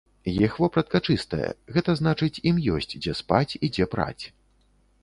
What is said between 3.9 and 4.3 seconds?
праць.